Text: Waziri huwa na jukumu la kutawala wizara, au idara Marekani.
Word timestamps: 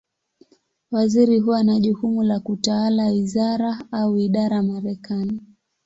Waziri 0.91 1.39
huwa 1.39 1.63
na 1.63 1.79
jukumu 1.79 2.23
la 2.23 2.39
kutawala 2.39 3.05
wizara, 3.07 3.85
au 3.91 4.17
idara 4.17 4.63
Marekani. 4.63 5.41